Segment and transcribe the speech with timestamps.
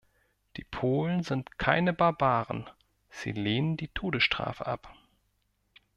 [0.57, 2.67] Die Polen sind keine Barbaren,
[3.11, 4.95] sie lehnen die Todesstrafe ab.